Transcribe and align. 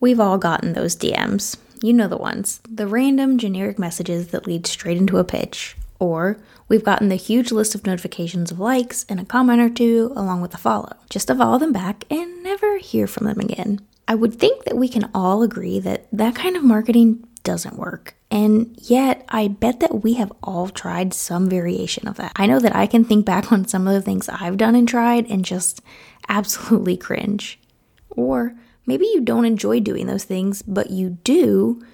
We've 0.00 0.20
all 0.20 0.38
gotten 0.38 0.72
those 0.72 0.96
DMs. 0.96 1.56
You 1.82 1.92
know 1.92 2.08
the 2.08 2.16
ones 2.16 2.60
the 2.68 2.86
random 2.86 3.38
generic 3.38 3.78
messages 3.78 4.28
that 4.28 4.46
lead 4.46 4.66
straight 4.66 4.98
into 4.98 5.18
a 5.18 5.24
pitch. 5.24 5.76
Or 5.98 6.38
we've 6.68 6.84
gotten 6.84 7.08
the 7.08 7.16
huge 7.16 7.50
list 7.50 7.74
of 7.74 7.86
notifications 7.86 8.50
of 8.50 8.60
likes 8.60 9.06
and 9.08 9.18
a 9.18 9.24
comment 9.24 9.60
or 9.60 9.70
two 9.70 10.12
along 10.14 10.42
with 10.42 10.52
a 10.54 10.58
follow, 10.58 10.92
just 11.08 11.28
to 11.28 11.34
follow 11.34 11.58
them 11.58 11.72
back 11.72 12.04
and 12.10 12.42
never 12.42 12.78
hear 12.78 13.06
from 13.06 13.26
them 13.26 13.40
again. 13.40 13.80
I 14.06 14.14
would 14.14 14.38
think 14.38 14.64
that 14.64 14.76
we 14.76 14.88
can 14.88 15.10
all 15.14 15.42
agree 15.42 15.80
that 15.80 16.06
that 16.12 16.34
kind 16.34 16.56
of 16.56 16.62
marketing 16.62 17.26
doesn't 17.42 17.78
work. 17.78 18.14
And 18.30 18.76
yet, 18.82 19.24
I 19.28 19.48
bet 19.48 19.80
that 19.80 20.02
we 20.02 20.14
have 20.14 20.32
all 20.42 20.68
tried 20.68 21.14
some 21.14 21.48
variation 21.48 22.06
of 22.08 22.16
that. 22.16 22.32
I 22.36 22.46
know 22.46 22.58
that 22.58 22.74
I 22.74 22.86
can 22.86 23.04
think 23.04 23.24
back 23.24 23.50
on 23.52 23.66
some 23.66 23.86
of 23.86 23.94
the 23.94 24.02
things 24.02 24.28
I've 24.28 24.56
done 24.56 24.74
and 24.74 24.86
tried 24.86 25.26
and 25.30 25.44
just 25.44 25.80
absolutely 26.28 26.96
cringe. 26.96 27.58
Or 28.10 28.54
maybe 28.86 29.06
you 29.06 29.20
don't 29.20 29.44
enjoy 29.44 29.80
doing 29.80 30.06
those 30.06 30.24
things, 30.24 30.62
but 30.62 30.90
you 30.90 31.18
do 31.24 31.84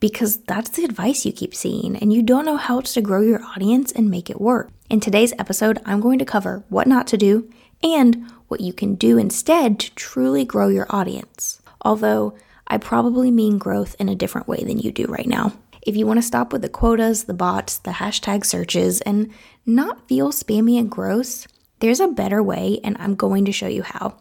because 0.00 0.38
that's 0.38 0.70
the 0.70 0.84
advice 0.84 1.24
you 1.24 1.32
keep 1.32 1.54
seeing 1.54 1.96
and 1.96 2.12
you 2.12 2.22
don't 2.22 2.44
know 2.44 2.56
how 2.56 2.78
else 2.78 2.94
to 2.94 3.00
grow 3.00 3.20
your 3.20 3.42
audience 3.44 3.92
and 3.92 4.10
make 4.10 4.28
it 4.28 4.40
work. 4.40 4.70
In 4.90 4.98
today's 4.98 5.32
episode, 5.38 5.80
I'm 5.84 6.00
going 6.00 6.18
to 6.18 6.24
cover 6.24 6.64
what 6.68 6.88
not 6.88 7.06
to 7.08 7.16
do 7.16 7.48
and 7.82 8.28
what 8.48 8.60
you 8.60 8.72
can 8.72 8.96
do 8.96 9.16
instead 9.16 9.78
to 9.78 9.94
truly 9.94 10.44
grow 10.44 10.68
your 10.68 10.86
audience. 10.90 11.62
Although, 11.82 12.36
I 12.66 12.78
probably 12.78 13.30
mean 13.30 13.58
growth 13.58 13.94
in 13.98 14.08
a 14.08 14.14
different 14.14 14.48
way 14.48 14.64
than 14.64 14.78
you 14.78 14.92
do 14.92 15.06
right 15.06 15.26
now. 15.26 15.52
If 15.82 15.96
you 15.96 16.06
want 16.06 16.18
to 16.18 16.22
stop 16.26 16.52
with 16.52 16.62
the 16.62 16.68
quotas, 16.68 17.24
the 17.24 17.34
bots, 17.34 17.78
the 17.78 17.92
hashtag 17.92 18.44
searches, 18.46 19.00
and 19.02 19.30
not 19.66 20.08
feel 20.08 20.30
spammy 20.30 20.78
and 20.78 20.90
gross, 20.90 21.46
there's 21.80 22.00
a 22.00 22.08
better 22.08 22.42
way, 22.42 22.78
and 22.84 22.96
I'm 22.98 23.14
going 23.14 23.44
to 23.46 23.52
show 23.52 23.66
you 23.66 23.82
how. 23.82 24.16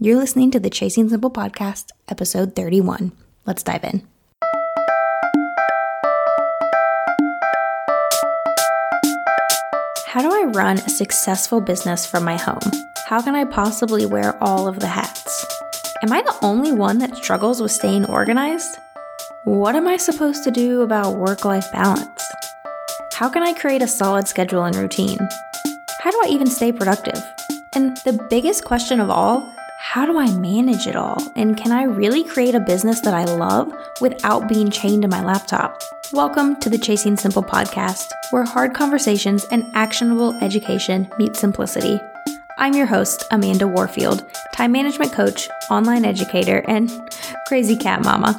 You're 0.00 0.16
listening 0.18 0.50
to 0.52 0.58
the 0.58 0.70
Chasing 0.70 1.08
Simple 1.08 1.30
podcast, 1.30 1.90
episode 2.08 2.56
31. 2.56 3.12
Let's 3.46 3.62
dive 3.62 3.84
in. 3.84 4.06
How 10.08 10.22
do 10.22 10.30
I 10.30 10.50
run 10.54 10.78
a 10.78 10.88
successful 10.88 11.60
business 11.60 12.04
from 12.04 12.24
my 12.24 12.36
home? 12.36 12.58
How 13.06 13.22
can 13.22 13.36
I 13.36 13.44
possibly 13.44 14.04
wear 14.04 14.42
all 14.42 14.66
of 14.66 14.80
the 14.80 14.88
hats? 14.88 15.46
Am 16.02 16.12
I 16.12 16.22
the 16.22 16.36
only 16.42 16.72
one 16.72 16.98
that 16.98 17.16
struggles 17.16 17.62
with 17.62 17.70
staying 17.70 18.06
organized? 18.06 18.78
What 19.44 19.76
am 19.76 19.86
I 19.86 19.98
supposed 19.98 20.42
to 20.44 20.50
do 20.50 20.80
about 20.80 21.18
work 21.18 21.44
life 21.44 21.70
balance? 21.70 22.24
How 23.12 23.28
can 23.28 23.44
I 23.44 23.52
create 23.52 23.82
a 23.82 23.88
solid 23.88 24.26
schedule 24.26 24.64
and 24.64 24.74
routine? 24.74 25.18
How 26.00 26.10
do 26.10 26.20
I 26.24 26.28
even 26.30 26.48
stay 26.48 26.72
productive? 26.72 27.22
And 27.74 27.96
the 27.98 28.26
biggest 28.28 28.64
question 28.64 28.98
of 28.98 29.08
all, 29.08 29.48
how 29.84 30.06
do 30.06 30.16
I 30.16 30.30
manage 30.30 30.86
it 30.86 30.94
all? 30.94 31.18
And 31.34 31.56
can 31.56 31.72
I 31.72 31.82
really 31.82 32.22
create 32.22 32.54
a 32.54 32.60
business 32.60 33.00
that 33.00 33.14
I 33.14 33.24
love 33.24 33.70
without 34.00 34.48
being 34.48 34.70
chained 34.70 35.02
to 35.02 35.08
my 35.08 35.22
laptop? 35.22 35.82
Welcome 36.12 36.54
to 36.60 36.70
the 36.70 36.78
Chasing 36.78 37.16
Simple 37.16 37.42
podcast, 37.42 38.06
where 38.30 38.44
hard 38.44 38.74
conversations 38.74 39.44
and 39.50 39.64
actionable 39.74 40.34
education 40.40 41.12
meet 41.18 41.34
simplicity. 41.34 42.00
I'm 42.58 42.74
your 42.74 42.86
host, 42.86 43.24
Amanda 43.32 43.66
Warfield, 43.66 44.24
time 44.54 44.70
management 44.70 45.12
coach, 45.12 45.48
online 45.68 46.04
educator, 46.04 46.64
and 46.68 46.88
crazy 47.48 47.76
cat 47.76 48.04
mama. 48.04 48.38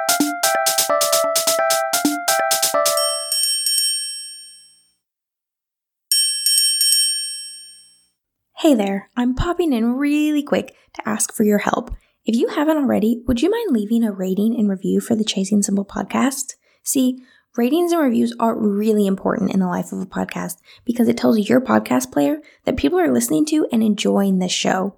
Hey 8.61 8.75
there, 8.75 9.09
I'm 9.17 9.33
popping 9.33 9.73
in 9.73 9.95
really 9.95 10.43
quick 10.43 10.75
to 10.93 11.09
ask 11.09 11.33
for 11.33 11.43
your 11.43 11.57
help. 11.57 11.95
If 12.25 12.35
you 12.35 12.47
haven't 12.49 12.77
already, 12.77 13.23
would 13.25 13.41
you 13.41 13.49
mind 13.49 13.71
leaving 13.71 14.03
a 14.03 14.11
rating 14.11 14.55
and 14.55 14.69
review 14.69 15.01
for 15.01 15.15
the 15.15 15.23
Chasing 15.23 15.63
Simple 15.63 15.83
podcast? 15.83 16.53
See, 16.83 17.23
ratings 17.57 17.91
and 17.91 17.99
reviews 17.99 18.35
are 18.39 18.55
really 18.55 19.07
important 19.07 19.51
in 19.51 19.61
the 19.61 19.67
life 19.67 19.91
of 19.91 19.99
a 19.99 20.05
podcast 20.05 20.57
because 20.85 21.07
it 21.07 21.17
tells 21.17 21.49
your 21.49 21.59
podcast 21.59 22.11
player 22.11 22.39
that 22.65 22.77
people 22.77 22.99
are 22.99 23.11
listening 23.11 23.47
to 23.47 23.67
and 23.71 23.81
enjoying 23.81 24.37
this 24.37 24.51
show, 24.51 24.95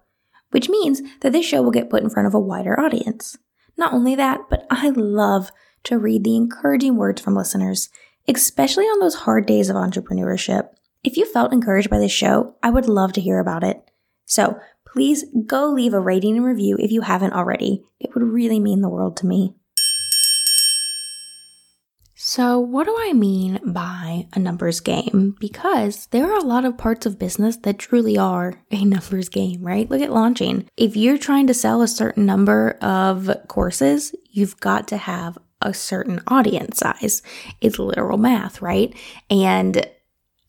which 0.52 0.68
means 0.68 1.02
that 1.22 1.32
this 1.32 1.46
show 1.46 1.62
will 1.62 1.72
get 1.72 1.90
put 1.90 2.04
in 2.04 2.10
front 2.10 2.28
of 2.28 2.34
a 2.34 2.42
wider 2.42 2.78
audience. 2.78 3.38
Not 3.78 3.94
only 3.94 4.14
that, 4.16 4.42
but 4.50 4.68
I 4.70 4.90
love 4.90 5.54
to 5.86 5.98
read 5.98 6.26
the 6.26 6.36
encouraging 6.36 6.98
words 6.98 7.22
from 7.22 7.38
listeners, 7.38 7.88
especially 8.28 8.84
on 8.88 9.00
those 9.00 9.16
hard 9.16 9.46
days 9.46 9.70
of 9.70 9.78
entrepreneurship. 9.78 10.68
If 11.04 11.18
you 11.18 11.26
felt 11.26 11.52
encouraged 11.52 11.90
by 11.90 12.00
this 12.00 12.14
show, 12.14 12.56
I 12.64 12.70
would 12.70 12.88
love 12.88 13.12
to 13.14 13.22
hear 13.22 13.40
about 13.40 13.64
it. 13.64 13.92
So 14.26 14.58
please 14.88 15.26
go 15.46 15.70
leave 15.70 15.94
a 15.94 16.00
rating 16.00 16.38
and 16.38 16.46
review 16.46 16.78
if 16.80 16.92
you 16.92 17.02
haven't 17.02 17.34
already. 17.34 17.84
It 18.00 18.16
would 18.16 18.24
really 18.24 18.60
mean 18.60 18.80
the 18.80 18.90
world 18.90 19.18
to 19.18 19.26
me. 19.26 19.54
So, 22.16 22.58
what 22.58 22.86
do 22.86 22.96
I 22.98 23.12
mean 23.12 23.60
by 23.66 24.28
a 24.34 24.40
numbers 24.40 24.80
game? 24.80 25.36
Because 25.42 26.08
there 26.12 26.32
are 26.32 26.38
a 26.38 26.46
lot 26.46 26.64
of 26.64 26.78
parts 26.78 27.06
of 27.06 27.20
business 27.20 27.58
that 27.58 27.80
truly 27.80 28.18
are 28.18 28.54
a 28.72 28.86
numbers 28.86 29.28
game, 29.28 29.62
right? 29.62 29.90
Look 29.90 30.02
at 30.02 30.14
launching. 30.14 30.70
If 30.78 30.96
you're 30.96 31.18
trying 31.18 31.48
to 31.48 31.54
sell 31.54 31.82
a 31.82 31.88
certain 31.88 32.26
number 32.26 32.78
of 32.82 33.30
courses, 33.50 34.16
you've 34.32 34.58
got 34.62 34.88
to 34.88 34.98
have 34.98 35.38
a 35.62 35.74
certain 35.74 36.22
audience 36.28 36.78
size. 36.78 37.22
It's 37.60 37.78
literal 37.78 38.18
math, 38.18 38.62
right? 38.62 38.98
And 39.30 39.86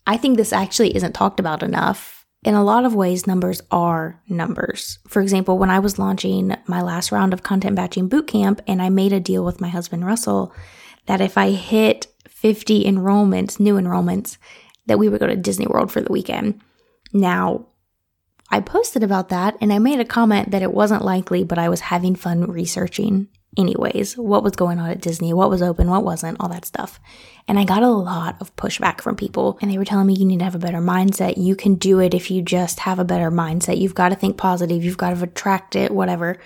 I 0.06 0.16
think 0.16 0.36
this 0.36 0.52
actually 0.52 0.94
isn't 0.94 1.14
talked 1.14 1.40
about 1.40 1.62
enough. 1.62 2.26
In 2.44 2.54
a 2.54 2.64
lot 2.64 2.84
of 2.84 2.94
ways, 2.94 3.26
numbers 3.26 3.62
are 3.70 4.20
numbers. 4.28 4.98
For 5.08 5.22
example, 5.22 5.56
when 5.56 5.70
I 5.70 5.78
was 5.78 5.98
launching 5.98 6.54
my 6.66 6.82
last 6.82 7.10
round 7.10 7.32
of 7.32 7.42
content 7.42 7.76
batching 7.76 8.10
bootcamp 8.10 8.60
and 8.66 8.82
I 8.82 8.90
made 8.90 9.14
a 9.14 9.20
deal 9.20 9.44
with 9.44 9.62
my 9.62 9.68
husband 9.68 10.04
Russell 10.04 10.52
that 11.06 11.22
if 11.22 11.38
I 11.38 11.50
hit 11.52 12.06
50 12.28 12.84
enrollments, 12.84 13.58
new 13.58 13.76
enrollments, 13.76 14.36
that 14.86 14.98
we 14.98 15.08
would 15.08 15.20
go 15.20 15.26
to 15.26 15.36
Disney 15.36 15.66
World 15.66 15.90
for 15.90 16.02
the 16.02 16.12
weekend. 16.12 16.60
Now, 17.14 17.68
I 18.50 18.60
posted 18.60 19.02
about 19.02 19.30
that 19.30 19.56
and 19.62 19.72
I 19.72 19.78
made 19.78 20.00
a 20.00 20.04
comment 20.04 20.50
that 20.50 20.62
it 20.62 20.74
wasn't 20.74 21.04
likely, 21.04 21.44
but 21.44 21.58
I 21.58 21.70
was 21.70 21.80
having 21.80 22.14
fun 22.14 22.44
researching 22.44 23.28
anyways, 23.56 24.16
what 24.16 24.42
was 24.42 24.56
going 24.56 24.78
on 24.78 24.90
at 24.90 25.00
Disney, 25.00 25.32
what 25.32 25.50
was 25.50 25.62
open, 25.62 25.88
what 25.88 26.04
wasn't, 26.04 26.38
all 26.40 26.48
that 26.48 26.64
stuff. 26.64 27.00
And 27.46 27.58
I 27.58 27.64
got 27.64 27.82
a 27.82 27.90
lot 27.90 28.36
of 28.40 28.54
pushback 28.56 29.00
from 29.00 29.16
people, 29.16 29.58
and 29.60 29.70
they 29.70 29.78
were 29.78 29.84
telling 29.84 30.06
me 30.06 30.14
you 30.14 30.24
need 30.24 30.38
to 30.38 30.44
have 30.44 30.54
a 30.54 30.58
better 30.58 30.78
mindset. 30.78 31.36
You 31.36 31.56
can 31.56 31.74
do 31.74 32.00
it 32.00 32.14
if 32.14 32.30
you 32.30 32.42
just 32.42 32.80
have 32.80 32.98
a 32.98 33.04
better 33.04 33.30
mindset. 33.30 33.78
You've 33.78 33.94
got 33.94 34.10
to 34.10 34.16
think 34.16 34.36
positive, 34.36 34.84
you've 34.84 34.98
got 34.98 35.16
to 35.16 35.22
attract 35.22 35.76
it, 35.76 35.90
whatever. 35.90 36.38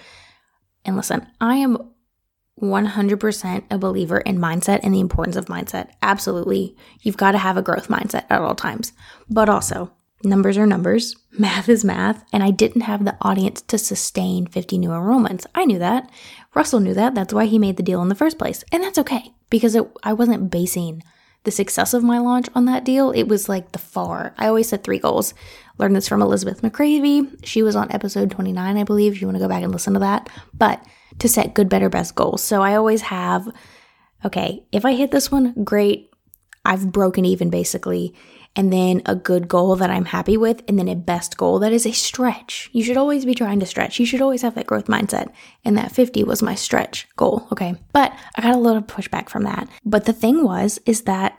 And 0.85 0.97
listen, 0.97 1.27
I 1.41 1.57
am 1.57 1.93
100% 2.61 3.65
a 3.71 3.79
believer 3.79 4.19
in 4.19 4.39
mindset 4.39 4.81
and 4.83 4.95
the 4.95 5.01
importance 5.01 5.37
of 5.37 5.47
mindset. 5.47 5.91
Absolutely. 6.03 6.77
You've 7.01 7.17
got 7.17 7.33
to 7.33 7.39
have 7.39 7.57
a 7.57 7.63
growth 7.63 7.89
mindset 7.89 8.25
at 8.31 8.41
all 8.41 8.55
times. 8.55 8.93
But 9.29 9.49
also, 9.49 9.93
numbers 10.25 10.59
are 10.59 10.67
numbers, 10.67 11.17
math 11.33 11.69
is 11.69 11.85
math, 11.85 12.25
and 12.33 12.43
I 12.43 12.51
didn't 12.51 12.83
have 12.83 13.05
the 13.05 13.17
audience 13.21 13.63
to 13.63 13.79
sustain 13.79 14.47
50 14.47 14.79
new 14.79 14.91
enrollments. 14.91 15.47
I 15.55 15.65
knew 15.65 15.79
that. 15.79 16.11
Russell 16.55 16.81
knew 16.81 16.95
that. 16.95 17.15
That's 17.15 17.35
why 17.35 17.47
he 17.47 17.59
made 17.59 17.77
the 17.77 17.83
deal 17.83 18.03
in 18.03 18.09
the 18.09 18.15
first 18.15 18.39
place. 18.39 18.65
And 18.73 18.83
that's 18.83 18.99
okay 18.99 19.33
because 19.51 19.75
it, 19.75 19.89
I 20.03 20.13
wasn't 20.13 20.51
basing 20.51 21.03
the 21.45 21.51
success 21.51 21.95
of 21.95 22.03
my 22.03 22.19
launch 22.19 22.49
on 22.55 22.65
that 22.65 22.85
deal. 22.85 23.11
It 23.11 23.25
was 23.25 23.49
like 23.49 23.73
the 23.73 23.79
far. 23.79 24.35
I 24.37 24.49
always 24.49 24.69
set 24.69 24.85
three 24.85 24.99
goals. 24.99 25.35
Learned 25.79 25.95
this 25.95 26.09
from 26.09 26.21
Elizabeth 26.21 26.63
McCravy. 26.63 27.45
She 27.45 27.63
was 27.63 27.77
on 27.77 27.93
episode 27.93 28.31
29, 28.31 28.77
I 28.77 28.85
believe. 28.85 29.13
If 29.13 29.21
you 29.21 29.29
want 29.29 29.37
to 29.37 29.43
go 29.43 29.49
back 29.49 29.63
and 29.63 29.73
listen 29.73 29.95
to 29.95 30.01
that. 30.01 30.29
But 30.53 30.85
to 31.21 31.29
set 31.29 31.55
good, 31.55 31.69
better, 31.69 31.89
best 31.89 32.15
goals. 32.15 32.43
So 32.43 32.63
I 32.63 32.75
always 32.75 33.03
have, 33.03 33.49
okay, 34.25 34.65
if 34.73 34.85
I 34.85 34.95
hit 34.95 35.11
this 35.11 35.31
one, 35.31 35.55
great. 35.65 36.11
I've 36.65 36.91
broken 36.93 37.25
even 37.25 37.51
basically. 37.51 38.15
And 38.59 38.73
then 38.73 39.03
a 39.07 39.15
good 39.15 39.47
goal 39.47 39.77
that 39.77 39.89
I'm 39.89 40.07
happy 40.07 40.37
with, 40.37 40.65
and 40.67 40.77
then 40.77 40.89
a 40.89 40.97
best 40.97 41.37
goal 41.37 41.61
that 41.61 41.73
is 41.73 41.87
a 41.87 41.93
stretch. 41.93 42.69
You 42.73 42.83
should 42.83 42.97
always 42.97 43.25
be 43.25 43.33
trying 43.33 43.61
to 43.61 43.67
stretch. 43.67 44.01
You 44.01 44.05
should 44.05 44.21
always 44.21 44.43
have 44.43 44.57
that 44.57 44.67
growth 44.67 44.87
mindset. 44.87 45.33
And 45.65 45.79
that 45.79 45.93
50 45.93 46.25
was 46.25 46.43
my 46.43 46.57
stretch 46.57 47.07
goal, 47.17 47.47
okay? 47.53 47.77
But 47.93 48.13
I 48.37 48.43
got 48.43 48.57
a 48.57 48.59
little 48.59 48.83
pushback 48.83 49.29
from 49.29 49.45
that. 49.45 49.69
But 49.85 50.07
the 50.07 50.13
thing 50.13 50.43
was, 50.43 50.81
is 50.87 51.03
that 51.03 51.39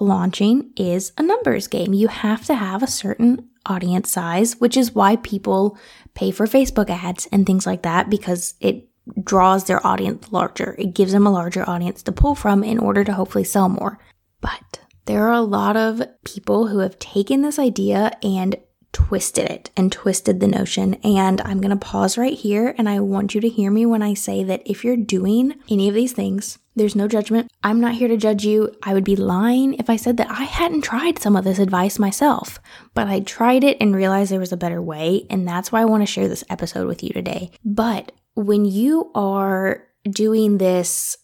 launching 0.00 0.72
is 0.74 1.12
a 1.18 1.22
numbers 1.22 1.66
game. 1.66 1.92
You 1.92 2.08
have 2.08 2.46
to 2.46 2.54
have 2.54 2.82
a 2.82 2.86
certain 2.86 3.50
audience 3.66 4.10
size, 4.10 4.58
which 4.58 4.78
is 4.78 4.94
why 4.94 5.16
people 5.16 5.76
pay 6.14 6.30
for 6.30 6.46
Facebook 6.46 6.88
ads 6.88 7.28
and 7.30 7.44
things 7.44 7.66
like 7.66 7.82
that 7.82 8.08
because 8.08 8.54
it 8.58 8.88
draws 9.22 9.64
their 9.64 9.86
audience 9.86 10.32
larger. 10.32 10.74
It 10.78 10.94
gives 10.94 11.12
them 11.12 11.26
a 11.26 11.30
larger 11.30 11.68
audience 11.68 12.02
to 12.04 12.12
pull 12.12 12.34
from 12.34 12.64
in 12.64 12.78
order 12.78 13.04
to 13.04 13.12
hopefully 13.12 13.44
sell 13.44 13.68
more. 13.68 13.98
But 14.40 14.80
there 15.08 15.26
are 15.26 15.32
a 15.32 15.40
lot 15.40 15.74
of 15.74 16.02
people 16.22 16.66
who 16.66 16.80
have 16.80 16.98
taken 16.98 17.40
this 17.40 17.58
idea 17.58 18.12
and 18.22 18.56
twisted 18.92 19.50
it 19.50 19.70
and 19.74 19.90
twisted 19.90 20.38
the 20.38 20.46
notion. 20.46 20.94
And 20.96 21.40
I'm 21.46 21.62
going 21.62 21.70
to 21.70 21.76
pause 21.76 22.18
right 22.18 22.36
here 22.36 22.74
and 22.76 22.90
I 22.90 23.00
want 23.00 23.34
you 23.34 23.40
to 23.40 23.48
hear 23.48 23.70
me 23.70 23.86
when 23.86 24.02
I 24.02 24.12
say 24.12 24.44
that 24.44 24.60
if 24.66 24.84
you're 24.84 24.98
doing 24.98 25.54
any 25.70 25.88
of 25.88 25.94
these 25.94 26.12
things, 26.12 26.58
there's 26.76 26.94
no 26.94 27.08
judgment. 27.08 27.50
I'm 27.62 27.80
not 27.80 27.94
here 27.94 28.08
to 28.08 28.18
judge 28.18 28.44
you. 28.44 28.70
I 28.82 28.92
would 28.92 29.04
be 29.04 29.16
lying 29.16 29.74
if 29.74 29.88
I 29.88 29.96
said 29.96 30.18
that 30.18 30.30
I 30.30 30.44
hadn't 30.44 30.82
tried 30.82 31.18
some 31.18 31.36
of 31.36 31.44
this 31.44 31.58
advice 31.58 31.98
myself, 31.98 32.58
but 32.92 33.08
I 33.08 33.20
tried 33.20 33.64
it 33.64 33.78
and 33.80 33.96
realized 33.96 34.30
there 34.30 34.38
was 34.38 34.52
a 34.52 34.58
better 34.58 34.82
way. 34.82 35.26
And 35.30 35.48
that's 35.48 35.72
why 35.72 35.80
I 35.80 35.86
want 35.86 36.02
to 36.02 36.12
share 36.12 36.28
this 36.28 36.44
episode 36.50 36.86
with 36.86 37.02
you 37.02 37.10
today. 37.10 37.50
But 37.64 38.12
when 38.34 38.66
you 38.66 39.10
are 39.14 39.86
doing 40.10 40.58
this 40.58 41.16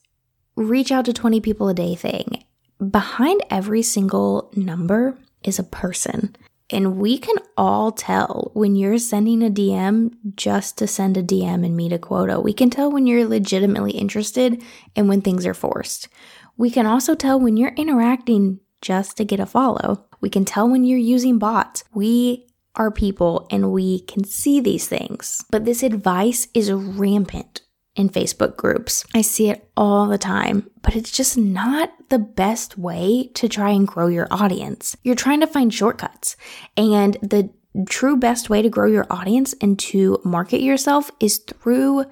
reach 0.56 0.90
out 0.90 1.04
to 1.04 1.12
20 1.12 1.40
people 1.40 1.69
a 1.69 1.75
day 1.75 1.94
thing, 1.94 2.44
behind 2.90 3.42
every 3.50 3.82
single 3.82 4.50
number 4.54 5.19
is 5.42 5.58
a 5.58 5.64
person. 5.64 6.36
And 6.70 6.96
we 6.96 7.19
can 7.19 7.36
all 7.56 7.92
tell 7.92 8.50
when 8.54 8.75
you're 8.75 8.98
sending 8.98 9.42
a 9.42 9.50
DM 9.50 10.14
just 10.34 10.78
to 10.78 10.86
send 10.86 11.16
a 11.16 11.22
DM 11.22 11.64
and 11.64 11.76
meet 11.76 11.92
a 11.92 11.98
quota. 11.98 12.40
We 12.40 12.52
can 12.52 12.70
tell 12.70 12.90
when 12.90 13.06
you're 13.06 13.28
legitimately 13.28 13.92
interested 13.92 14.62
and 14.96 15.08
when 15.08 15.20
things 15.20 15.44
are 15.44 15.54
forced. 15.54 16.08
We 16.56 16.70
can 16.70 16.86
also 16.86 17.14
tell 17.14 17.38
when 17.38 17.56
you're 17.56 17.75
interacting 17.76 18.60
just 18.81 19.16
to 19.19 19.25
get 19.25 19.40
a 19.40 19.46
follow. 19.46 20.06
We 20.20 20.31
can 20.31 20.44
tell 20.44 20.69
when 20.69 20.84
you're 20.84 20.98
using 20.98 21.38
bots. 21.38 21.84
We 21.92 22.46
are 22.76 22.90
people 22.90 23.46
and 23.50 23.70
we 23.70 24.00
can 24.00 24.25
see 24.25 24.60
these 24.60 24.88
things. 24.88 25.44
But 25.50 25.64
this 25.64 25.82
advice 25.82 26.48
is 26.54 26.72
rampant 26.72 27.60
in 27.96 28.08
Facebook 28.08 28.56
groups. 28.56 29.05
I 29.14 29.23
see 29.23 29.50
it 29.50 29.69
all 29.76 30.08
the 30.08 30.19
time, 30.19 30.70
but 30.82 30.96
it's 30.96 31.11
just 31.11 31.38
not 31.38 31.91
the 32.08 32.19
best 32.19 32.76
way 32.76 33.31
to 33.35 33.49
try 33.49 33.70
and 33.70 33.87
grow 33.87 34.08
your 34.08 34.29
audience. 34.31 34.96
You're 35.02 35.14
trying 35.14 35.41
to 35.41 35.46
find 35.46 35.73
shortcuts, 35.73 36.37
and 36.76 37.17
the 37.23 37.50
true 37.88 38.17
best 38.17 38.50
way 38.50 38.62
to 38.62 38.69
grow 38.69 38.87
your 38.87 39.06
audience 39.11 39.55
and 39.61 39.79
to 39.79 40.20
market 40.25 40.61
yourself 40.61 41.11
is 41.20 41.38
through 41.38 42.05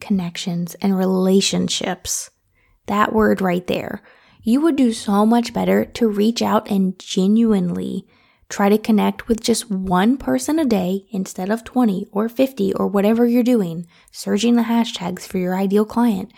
connections 0.00 0.74
and 0.76 0.96
relationships. 0.96 2.30
That 2.86 3.12
word 3.12 3.40
right 3.40 3.66
there. 3.66 4.02
You 4.42 4.60
would 4.60 4.76
do 4.76 4.92
so 4.92 5.24
much 5.24 5.54
better 5.54 5.84
to 5.86 6.08
reach 6.08 6.42
out 6.42 6.70
and 6.70 6.98
genuinely 6.98 8.06
Try 8.48 8.68
to 8.68 8.78
connect 8.78 9.28
with 9.28 9.40
just 9.40 9.70
one 9.70 10.16
person 10.16 10.58
a 10.58 10.64
day 10.64 11.06
instead 11.10 11.50
of 11.50 11.64
20 11.64 12.06
or 12.12 12.28
50 12.28 12.74
or 12.74 12.86
whatever 12.86 13.26
you're 13.26 13.42
doing, 13.42 13.86
searching 14.12 14.56
the 14.56 14.62
hashtags 14.62 15.26
for 15.26 15.38
your 15.38 15.56
ideal 15.56 15.84
client. 15.84 16.32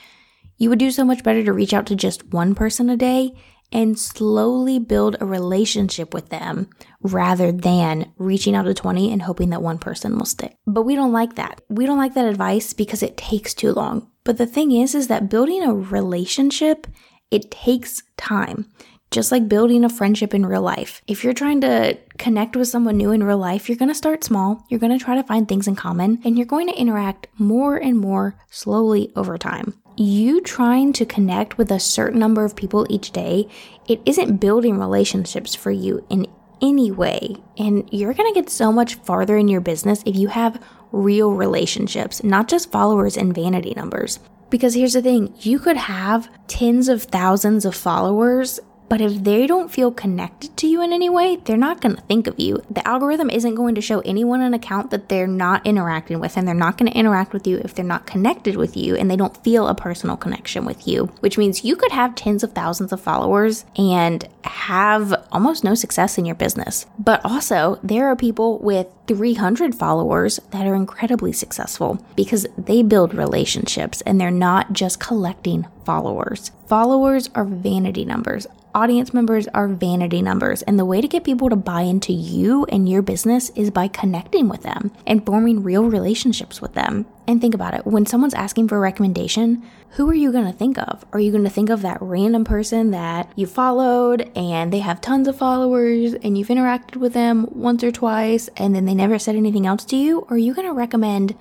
You 0.57 0.71
would 0.71 0.79
do 0.79 0.91
so 0.91 1.05
much 1.05 1.23
better 1.23 1.45
to 1.45 1.53
reach 1.53 1.75
out 1.75 1.87
to 1.87 1.97
just 1.97 2.33
one 2.33 2.55
person 2.55 2.89
a 2.89 2.97
day 2.97 3.33
and 3.73 3.99
slowly 3.99 4.79
build 4.79 5.17
a 5.21 5.27
relationship 5.27 6.15
with 6.15 6.29
them 6.29 6.71
rather 7.03 7.51
than 7.51 8.13
reaching 8.17 8.55
out 8.55 8.63
to 8.63 8.75
20 8.75 9.13
and 9.13 9.23
hoping 9.23 9.51
that 9.51 9.63
one 9.63 9.79
person 9.79 10.17
will 10.17 10.25
stick. 10.25 10.57
But 10.67 10.83
we 10.83 10.95
don't 10.95 11.13
like 11.13 11.35
that. 11.35 11.61
We 11.69 11.85
don't 11.87 11.99
like 11.99 12.15
that 12.15 12.29
advice 12.29 12.73
because 12.73 13.03
it 13.03 13.17
takes 13.17 13.55
too 13.55 13.73
long. 13.73 14.11
But 14.25 14.39
the 14.39 14.47
thing 14.47 14.73
is 14.73 14.95
is 14.95 15.09
that 15.09 15.29
building 15.29 15.63
a 15.63 15.75
relationship, 15.75 16.87
it 17.31 17.51
takes 17.51 18.03
time 18.17 18.71
just 19.17 19.33
like 19.33 19.49
building 19.49 19.83
a 19.83 19.89
friendship 19.89 20.35
in 20.35 20.45
real 20.45 20.61
life. 20.61 21.01
If 21.07 21.25
you're 21.25 21.33
trying 21.33 21.63
to 21.63 21.97
connect 22.19 22.55
with 22.55 22.69
someone 22.69 22.99
new 22.99 23.13
in 23.13 23.25
real 23.25 23.39
life, 23.39 23.67
you're 23.67 23.79
going 23.79 23.89
to 23.89 23.95
start 23.95 24.23
small, 24.23 24.63
you're 24.69 24.79
going 24.79 24.97
to 24.97 25.03
try 25.03 25.15
to 25.15 25.23
find 25.23 25.49
things 25.49 25.67
in 25.67 25.75
common, 25.75 26.21
and 26.23 26.37
you're 26.37 26.45
going 26.45 26.69
to 26.69 26.79
interact 26.79 27.27
more 27.39 27.79
and 27.79 27.99
more 27.99 28.39
slowly 28.51 29.11
over 29.17 29.39
time. 29.39 29.73
You 29.97 30.43
trying 30.43 30.93
to 30.93 31.07
connect 31.07 31.57
with 31.57 31.71
a 31.71 31.81
certain 31.81 32.21
number 32.21 32.45
of 32.45 32.55
people 32.55 32.87
each 32.91 33.11
day, 33.13 33.49
it 33.89 34.03
isn't 34.05 34.37
building 34.37 34.79
relationships 34.79 35.55
for 35.55 35.71
you 35.71 36.05
in 36.11 36.27
any 36.61 36.91
way. 36.91 37.37
And 37.57 37.89
you're 37.91 38.13
going 38.13 38.31
to 38.31 38.39
get 38.39 38.51
so 38.51 38.71
much 38.71 38.97
farther 38.97 39.39
in 39.39 39.49
your 39.49 39.63
business 39.63 40.03
if 40.05 40.15
you 40.15 40.29
have 40.29 40.63
real 40.93 41.33
relationships, 41.33 42.23
not 42.23 42.49
just 42.49 42.71
followers 42.71 43.17
and 43.17 43.35
vanity 43.35 43.73
numbers. 43.75 44.19
Because 44.51 44.75
here's 44.75 44.93
the 44.93 45.03
thing 45.03 45.35
you 45.41 45.59
could 45.59 45.79
have 45.79 46.29
tens 46.49 46.89
of 46.89 47.05
thousands 47.05 47.65
of 47.65 47.75
followers 47.75 48.61
but 48.89 49.01
if 49.01 49.25
they 49.25 49.47
don't 49.47 49.71
feel 49.71 49.91
connected 49.91 50.57
to 50.59 50.67
you 50.67 50.83
in 50.83 50.93
any 50.93 51.11
way, 51.11 51.37
they're 51.37 51.57
not 51.57 51.81
going 51.81 51.97
to 51.97 52.03
think 52.03 52.27
of 52.27 52.39
you. 52.39 52.63
The 52.71 52.87
algorithm 52.87 53.31
isn't 53.31 53.55
going 53.55 53.75
to 53.75 53.81
show 53.81 54.01
anyone 54.01 54.41
an 54.41 54.55
account 54.55 54.91
that 54.91 55.09
they're 55.09 55.27
not 55.27 55.67
interacting 55.67 56.21
with, 56.21 56.37
and 56.37 56.47
they're 56.47 56.55
not 56.55 56.79
going 56.79 56.91
to 56.91 56.99
interact 56.99 57.33
with 57.33 57.47
you 57.47 57.59
if 57.59 57.75
they're 57.75 57.85
not 57.85 58.07
connected 58.07 58.57
with 58.57 58.77
you 58.77 58.97
and 58.97 59.11
they 59.11 59.17
don't 59.17 59.43
feel 59.43 59.69
a 59.69 59.75
personal 59.75 60.17
connection 60.17 60.65
with 60.65 60.87
you, 60.87 61.07
which 61.21 61.39
means 61.39 61.65
you 61.65 61.77
could 61.77 61.93
have 61.93 62.15
tens 62.15 62.43
of 62.43 62.53
thousands 62.53 62.93
of 62.93 63.01
followers 63.01 63.65
and 63.77 64.29
have 64.45 65.13
almost 65.33 65.65
no 65.65 65.75
success 65.75 66.19
in 66.19 66.25
your 66.25 66.35
business. 66.35 66.87
But 66.99 67.21
also, 67.25 67.79
there 67.83 68.07
are 68.07 68.17
people 68.17 68.59
with 68.59 68.87
300 69.07 69.75
followers 69.75 70.41
that 70.51 70.67
are 70.67 70.75
incredibly 70.75 71.33
successful 71.33 72.05
because 72.17 72.47
they 72.59 72.83
build 72.83 73.15
relationships 73.15 74.01
and 74.03 74.21
they're 74.21 74.31
not 74.31 74.73
just 74.73 75.01
collecting 75.01 75.67
followers. 75.85 76.51
Followers 76.67 77.31
are 77.35 77.45
vanity 77.45 78.05
numbers 78.05 78.47
audience 78.77 79.15
members 79.15 79.49
are 79.55 79.69
vanity 79.69 80.21
numbers, 80.21 80.61
and 80.63 80.79
the 80.79 80.85
way 80.85 81.01
to 81.01 81.09
get 81.09 81.25
people 81.25 81.49
to 81.49 81.57
buy 81.57 81.81
into 81.81 82.13
you 82.13 82.67
and 82.67 82.87
your 82.87 83.01
business 83.01 83.49
is 83.57 83.71
by 83.71 83.89
connecting 83.89 84.51
with 84.51 84.63
them 84.63 84.93
and 85.07 85.25
forming 85.25 85.63
real 85.63 85.85
relationships 85.85 86.61
with 86.61 86.75
them. 86.75 87.07
And 87.29 87.41
think 87.41 87.55
about 87.55 87.75
it 87.75 87.87
when 87.87 88.07
someone's 88.07 88.35
asking 88.35 88.69
for 88.69 88.77
a 88.77 88.81
recommendation, 88.81 89.63
who 89.91 90.09
are 90.09 90.15
you 90.15 90.31
going 90.31 90.45
to 90.45 90.53
think 90.53 90.79
of? 90.79 91.05
Are 91.13 91.21
you 91.21 91.33
going 91.33 91.45
to 91.45 91.51
think 91.51 91.71
of 91.71 91.83
that 91.83 91.99
random 92.01 92.45
person 92.45 92.93
that 92.93 93.31
you 93.37 93.47
followed 93.47 94.31
and 94.37 94.73
they 94.73 94.79
have 94.79 95.01
tons 95.01 95.27
of 95.27 95.37
followers 95.37 96.15
and 96.15 96.39
you've 96.39 96.49
interacted 96.49 96.97
with 96.97 97.15
them 97.15 97.49
once 97.51 97.83
or 97.83 97.91
twice 97.91 98.49
and 98.57 98.75
then 98.75 98.85
they 98.85 98.95
never 98.95 99.19
said 99.19 99.35
anything 99.35 99.67
else 99.67 99.85
to 99.87 99.97
you? 99.97 100.21
Or 100.21 100.35
are 100.35 100.39
you 100.39 100.55
going 100.55 100.69
to 100.69 100.75
recommend 100.75 101.37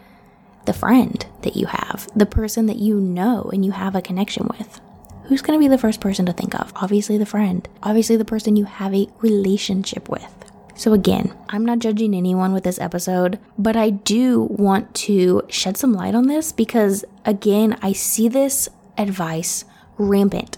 the 0.65 0.73
friend 0.73 1.25
that 1.43 1.55
you 1.55 1.67
have, 1.67 2.09
the 2.15 2.25
person 2.25 2.65
that 2.65 2.77
you 2.77 2.99
know 2.99 3.49
and 3.53 3.63
you 3.63 3.71
have 3.71 3.95
a 3.95 4.01
connection 4.01 4.47
with? 4.57 4.81
who's 5.25 5.41
going 5.41 5.57
to 5.59 5.63
be 5.63 5.67
the 5.67 5.77
first 5.77 6.01
person 6.01 6.25
to 6.25 6.33
think 6.33 6.55
of? 6.55 6.71
Obviously, 6.75 7.17
the 7.17 7.25
friend. 7.25 7.67
Obviously, 7.83 8.15
the 8.15 8.25
person 8.25 8.55
you 8.55 8.65
have 8.65 8.93
a 8.93 9.07
relationship 9.21 10.09
with. 10.09 10.44
So, 10.75 10.93
again, 10.93 11.33
I'm 11.49 11.65
not 11.65 11.79
judging 11.79 12.13
anyone 12.13 12.51
with 12.51 12.65
this 12.65 12.79
episode, 12.79 13.39
but 13.57 13.77
I 13.77 13.91
do 13.91 14.41
want 14.41 14.93
to 14.95 15.43
shed 15.47 15.77
some 15.77 15.93
light 15.93 16.15
on 16.15 16.27
this 16.27 16.51
because, 16.51 17.05
again, 17.23 17.77
I 17.81 17.93
see 17.93 18.27
this 18.27 18.67
advice 18.97 19.63
rampant 19.97 20.57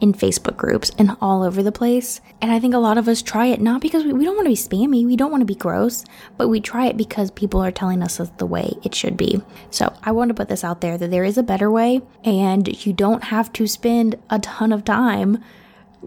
in 0.00 0.12
Facebook 0.12 0.56
groups 0.56 0.90
and 0.98 1.16
all 1.20 1.42
over 1.42 1.62
the 1.62 1.72
place. 1.72 2.20
And 2.40 2.52
I 2.52 2.60
think 2.60 2.74
a 2.74 2.78
lot 2.78 2.98
of 2.98 3.08
us 3.08 3.22
try 3.22 3.46
it 3.46 3.60
not 3.60 3.80
because 3.80 4.04
we, 4.04 4.12
we 4.12 4.24
don't 4.24 4.36
want 4.36 4.46
to 4.46 4.50
be 4.50 4.56
spammy, 4.56 5.06
we 5.06 5.16
don't 5.16 5.30
want 5.30 5.40
to 5.40 5.46
be 5.46 5.54
gross, 5.54 6.04
but 6.36 6.48
we 6.48 6.60
try 6.60 6.86
it 6.86 6.96
because 6.96 7.30
people 7.30 7.64
are 7.64 7.70
telling 7.70 8.02
us 8.02 8.18
that's 8.18 8.30
the 8.36 8.46
way 8.46 8.74
it 8.82 8.94
should 8.94 9.16
be. 9.16 9.40
So 9.70 9.94
I 10.02 10.12
want 10.12 10.28
to 10.28 10.34
put 10.34 10.48
this 10.48 10.64
out 10.64 10.80
there 10.80 10.98
that 10.98 11.10
there 11.10 11.24
is 11.24 11.38
a 11.38 11.42
better 11.42 11.70
way, 11.70 12.02
and 12.24 12.84
you 12.84 12.92
don't 12.92 13.24
have 13.24 13.52
to 13.54 13.66
spend 13.66 14.16
a 14.28 14.38
ton 14.38 14.72
of 14.72 14.84
time 14.84 15.42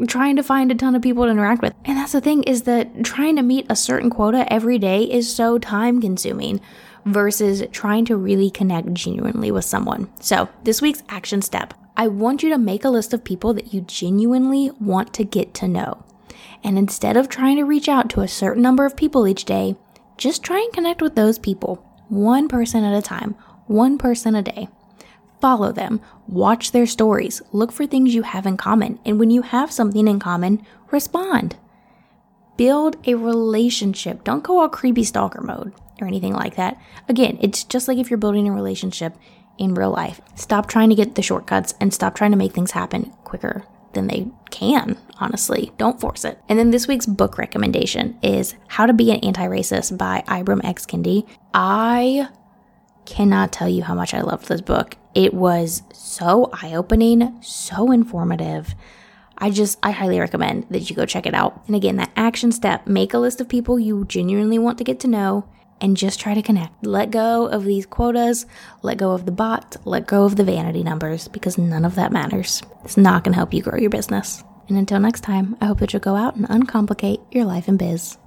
trying 0.08 0.36
to 0.36 0.44
find 0.44 0.72
a 0.72 0.76
ton 0.76 0.96
of 0.96 1.02
people 1.02 1.26
to 1.26 1.32
interact 1.32 1.62
with. 1.62 1.74
And 1.86 1.98
that's 1.98 2.14
the 2.14 2.22
thing 2.22 2.44
is 2.44 2.64
that 2.64 3.04
trying 3.04 3.36
to 3.36 3.42
meet 3.42 3.66
a 3.70 3.76
certain 3.76 4.10
quota 4.10 4.52
every 4.52 4.80
day 4.80 5.04
is 5.04 5.34
so 5.34 5.58
time 5.58 6.02
consuming 6.02 6.62
versus 7.06 7.64
trying 7.72 8.06
to 8.06 8.18
really 8.18 8.50
connect 8.50 8.94
genuinely 8.94 9.52
with 9.52 9.66
someone. 9.66 10.10
So, 10.20 10.50
this 10.64 10.82
week's 10.82 11.04
action 11.10 11.42
step 11.42 11.74
I 11.98 12.08
want 12.08 12.44
you 12.44 12.50
to 12.52 12.58
make 12.58 12.86
a 12.86 12.90
list 12.90 13.14
of 13.14 13.26
people 13.26 13.54
that 13.56 13.74
you 13.74 13.82
genuinely 13.82 14.72
want 14.80 15.14
to 15.16 15.26
get 15.26 15.54
to 15.56 15.68
know. 15.68 16.06
And 16.64 16.78
instead 16.78 17.18
of 17.18 17.28
trying 17.28 17.58
to 17.58 17.64
reach 17.64 17.90
out 17.90 18.10
to 18.12 18.22
a 18.22 18.28
certain 18.28 18.64
number 18.64 18.86
of 18.86 18.96
people 18.96 19.28
each 19.28 19.44
day, 19.44 19.76
just 20.18 20.44
try 20.44 20.60
and 20.60 20.72
connect 20.72 21.02
with 21.02 21.16
those 21.16 21.38
people, 21.38 21.86
one 22.08 22.48
person 22.48 22.84
at 22.84 22.98
a 22.98 23.02
time, 23.02 23.36
one 23.68 23.98
person 23.98 24.34
a 24.34 24.42
day. 24.42 24.70
Follow 25.42 25.72
them, 25.72 26.02
watch 26.28 26.72
their 26.72 26.86
stories, 26.86 27.42
look 27.52 27.72
for 27.72 27.86
things 27.86 28.14
you 28.14 28.24
have 28.24 28.46
in 28.46 28.58
common, 28.58 29.00
and 29.06 29.20
when 29.20 29.30
you 29.30 29.42
have 29.42 29.72
something 29.72 30.08
in 30.08 30.20
common, 30.20 30.66
respond. 30.92 31.56
Build 32.58 32.98
a 33.08 33.16
relationship. 33.16 34.24
Don't 34.24 34.44
go 34.44 34.60
all 34.60 34.70
creepy 34.70 35.04
stalker 35.04 35.42
mode 35.42 35.74
or 36.02 36.08
anything 36.08 36.34
like 36.34 36.56
that. 36.56 36.78
Again, 37.08 37.38
it's 37.42 37.64
just 37.64 37.88
like 37.88 37.98
if 37.98 38.10
you're 38.10 38.18
building 38.18 38.48
a 38.48 38.52
relationship, 38.52 39.14
in 39.60 39.76
real 39.76 39.92
life. 39.92 40.22
Stop 40.34 40.68
trying 40.68 40.90
to 40.90 40.96
get 40.96 41.14
the 41.14 41.22
shortcuts 41.22 41.76
and 41.80 41.94
stop 41.94 42.16
trying 42.16 42.32
to 42.32 42.38
make 42.38 42.54
things 42.54 42.72
happen 42.72 43.12
quicker 43.26 43.66
than 43.94 44.08
they 44.08 44.28
can, 44.50 44.98
honestly. 45.20 45.72
Don't 45.78 46.00
force 46.00 46.24
it. 46.24 46.40
And 46.48 46.58
then 46.58 46.72
this 46.72 46.88
week's 46.88 47.06
book 47.06 47.38
recommendation 47.38 48.18
is 48.24 48.56
How 48.68 48.86
to 48.86 48.94
Be 48.94 49.12
an 49.12 49.20
Anti 49.20 49.46
Racist 49.46 49.98
by 49.98 50.24
Ibram 50.28 50.64
X. 50.64 50.86
Kendi. 50.86 51.28
I 51.54 52.30
cannot 53.10 53.52
tell 53.52 53.68
you 53.68 53.84
how 53.84 53.96
much 53.96 54.14
I 54.14 54.22
loved 54.22 54.48
this 54.48 54.62
book. 54.62 54.96
It 55.16 55.34
was 55.34 55.82
so 55.92 56.50
eye 56.54 56.74
opening, 56.76 57.42
so 57.42 57.92
informative. 57.92 58.76
I 59.38 59.50
just, 59.50 59.80
I 59.82 59.92
highly 59.92 60.20
recommend 60.20 60.68
that 60.70 60.90
you 60.90 60.96
go 60.96 61.06
check 61.06 61.26
it 61.26 61.34
out. 61.34 61.64
And 61.68 61.76
again, 61.76 61.96
that 61.96 62.12
action 62.16 62.52
step 62.52 62.86
make 62.86 63.14
a 63.14 63.18
list 63.18 63.42
of 63.42 63.50
people 63.50 63.80
you 63.80 64.06
genuinely 64.06 64.60
want 64.60 64.78
to 64.78 64.84
get 64.84 65.00
to 65.02 65.08
know 65.08 65.50
and 65.82 65.98
just 65.98 66.20
try 66.20 66.34
to 66.34 66.42
connect. 66.42 66.86
Let 66.86 67.10
go 67.10 67.48
of 67.48 67.64
these 67.64 67.86
quotas, 67.86 68.46
let 68.82 68.98
go 68.98 69.12
of 69.12 69.26
the 69.26 69.32
bot, 69.32 69.78
let 69.86 70.06
go 70.06 70.26
of 70.26 70.36
the 70.36 70.44
vanity 70.44 70.84
numbers 70.84 71.28
because 71.30 71.58
none 71.58 71.86
of 71.86 71.96
that 71.96 72.12
matters. 72.12 72.62
It's 72.84 72.98
not 72.98 73.24
going 73.24 73.34
to 73.34 73.38
help 73.38 73.54
you 73.54 73.64
grow 73.64 73.80
your 73.80 73.90
business. 73.90 74.44
And 74.68 74.78
until 74.78 75.00
next 75.00 75.22
time, 75.22 75.56
I 75.60 75.66
hope 75.66 75.80
that 75.80 75.94
you'll 75.94 76.02
go 76.02 76.16
out 76.16 76.36
and 76.36 76.46
uncomplicate 76.48 77.22
your 77.32 77.46
life 77.46 77.68
and 77.68 77.80
biz. 77.80 78.19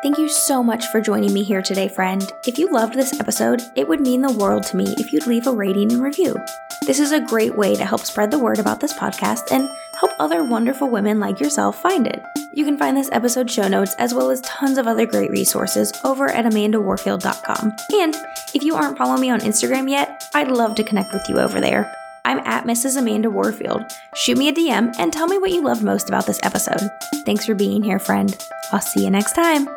Thank 0.00 0.16
you 0.16 0.28
so 0.28 0.62
much 0.62 0.86
for 0.86 1.00
joining 1.00 1.32
me 1.32 1.42
here 1.42 1.60
today, 1.60 1.88
friend. 1.88 2.22
If 2.46 2.56
you 2.56 2.70
loved 2.70 2.94
this 2.94 3.18
episode, 3.18 3.62
it 3.74 3.88
would 3.88 4.00
mean 4.00 4.22
the 4.22 4.32
world 4.32 4.62
to 4.64 4.76
me 4.76 4.94
if 4.96 5.12
you'd 5.12 5.26
leave 5.26 5.48
a 5.48 5.50
rating 5.50 5.90
and 5.90 6.00
review. 6.00 6.36
This 6.86 7.00
is 7.00 7.10
a 7.10 7.20
great 7.20 7.56
way 7.56 7.74
to 7.74 7.84
help 7.84 8.02
spread 8.02 8.30
the 8.30 8.38
word 8.38 8.60
about 8.60 8.78
this 8.78 8.92
podcast 8.92 9.50
and 9.50 9.68
help 9.98 10.12
other 10.20 10.44
wonderful 10.44 10.88
women 10.88 11.18
like 11.18 11.40
yourself 11.40 11.82
find 11.82 12.06
it. 12.06 12.22
You 12.54 12.64
can 12.64 12.78
find 12.78 12.96
this 12.96 13.10
episode 13.10 13.50
show 13.50 13.66
notes 13.66 13.96
as 13.98 14.14
well 14.14 14.30
as 14.30 14.40
tons 14.42 14.78
of 14.78 14.86
other 14.86 15.04
great 15.04 15.32
resources 15.32 15.92
over 16.04 16.30
at 16.30 16.44
amandawarfield.com. 16.44 17.72
And 17.94 18.16
if 18.54 18.62
you 18.62 18.76
aren't 18.76 18.98
following 18.98 19.20
me 19.20 19.30
on 19.30 19.40
Instagram 19.40 19.90
yet, 19.90 20.30
I'd 20.32 20.52
love 20.52 20.76
to 20.76 20.84
connect 20.84 21.12
with 21.12 21.28
you 21.28 21.40
over 21.40 21.60
there. 21.60 21.92
I'm 22.24 22.38
at 22.40 22.64
Mrs. 22.64 22.96
Amanda 22.96 23.30
Warfield. 23.30 23.82
Shoot 24.14 24.38
me 24.38 24.48
a 24.48 24.52
DM 24.52 24.94
and 24.98 25.12
tell 25.12 25.26
me 25.26 25.38
what 25.38 25.50
you 25.50 25.62
loved 25.62 25.82
most 25.82 26.08
about 26.08 26.26
this 26.26 26.40
episode. 26.42 26.88
Thanks 27.24 27.46
for 27.46 27.54
being 27.54 27.82
here, 27.82 27.98
friend. 27.98 28.36
I'll 28.72 28.80
see 28.80 29.04
you 29.04 29.10
next 29.10 29.32
time. 29.34 29.68